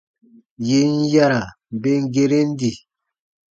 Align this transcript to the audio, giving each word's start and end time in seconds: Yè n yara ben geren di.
Yè 0.67 0.79
n 0.95 0.95
yara 1.13 1.41
ben 1.81 2.03
geren 2.13 2.49
di. 2.59 2.71